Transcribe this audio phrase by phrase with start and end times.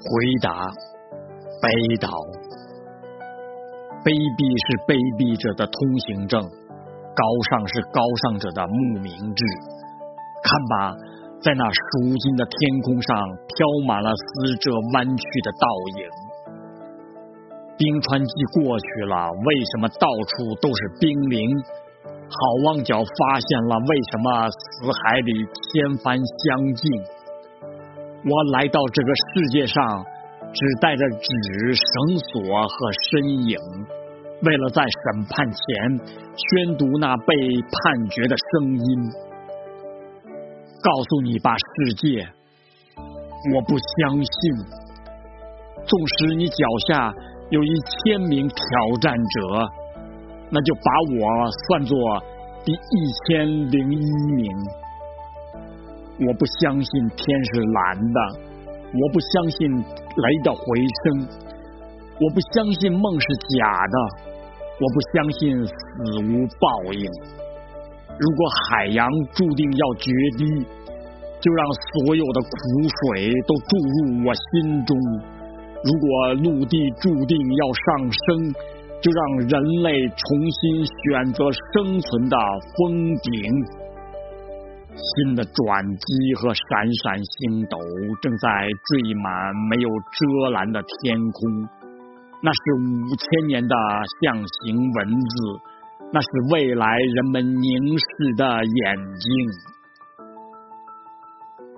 [0.00, 0.08] 回
[0.40, 0.48] 答：
[1.60, 1.68] 北
[2.00, 2.08] 岛。
[4.00, 5.76] 卑鄙是卑鄙者的通
[6.08, 7.22] 行证，高
[7.52, 9.40] 尚是高尚者的墓铭志。
[10.40, 10.96] 看吧，
[11.44, 12.56] 在那赎金的天
[12.88, 13.12] 空上
[13.44, 15.68] 飘满了死者弯曲的倒
[16.00, 16.08] 影。
[17.76, 21.44] 冰川季过去了，为什么到处都是冰凌？
[22.08, 26.88] 好望角发现了，为什么死海里千帆相近？
[28.22, 30.04] 我来到这个世界上，
[30.52, 33.56] 只带着纸、绳索和身影，
[34.42, 35.56] 为了在审判前
[36.36, 39.10] 宣读那被判决的声音。
[40.82, 42.28] 告诉你吧，世界，
[43.54, 44.30] 我不相信。
[45.86, 47.14] 纵使你脚下
[47.48, 48.56] 有一千名挑
[49.00, 49.66] 战者，
[50.50, 50.80] 那就把
[51.16, 51.96] 我算作
[52.66, 52.76] 第一
[53.26, 54.46] 千零一名。
[56.26, 58.20] 我不相信天是蓝的，
[58.92, 61.26] 我不相信雷的回声，
[62.20, 63.96] 我不相信梦是假的，
[64.76, 65.72] 我不相信死
[66.28, 67.04] 无报应。
[68.18, 70.44] 如果海洋注定要决堤，
[71.40, 72.48] 就让所有的苦
[72.84, 74.94] 水都注入我心中；
[75.82, 78.52] 如果陆地注定要上升，
[79.00, 80.20] 就让人类重
[80.52, 82.36] 新选择生存的
[82.76, 83.79] 峰顶。
[84.94, 86.64] 新的转机和闪
[87.02, 87.78] 闪星斗
[88.22, 91.68] 正在缀满没有遮拦的天空，
[92.42, 93.74] 那是五千年的
[94.22, 95.60] 象形文字。
[96.12, 99.30] 那是未来人们凝视的眼睛。